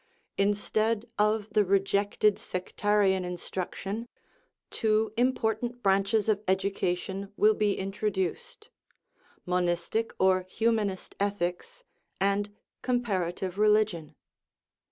Instead 0.35 1.05
of 1.19 1.47
the 1.51 1.63
rejected 1.63 2.39
sectarian 2.39 3.23
instruction, 3.23 4.07
two 4.71 5.13
important 5.15 5.83
branches 5.83 6.27
of 6.27 6.41
education 6.47 7.31
will 7.37 7.53
be 7.53 7.77
introduced 7.77 8.71
monistic 9.45 10.11
or 10.17 10.47
humanist 10.49 11.13
ethics 11.19 11.83
and 12.19 12.51
comparative 12.81 13.59
relig 13.59 13.93
ion. 13.93 14.15